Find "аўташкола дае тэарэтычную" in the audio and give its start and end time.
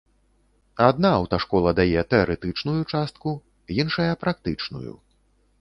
1.17-2.79